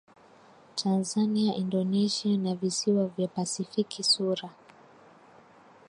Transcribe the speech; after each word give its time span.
Tanzania 0.75 1.55
Indonesia 1.55 2.37
na 2.37 2.55
Visiwa 2.55 3.07
vya 3.07 3.27
Pasifiki 3.27 4.03
sura 4.03 4.49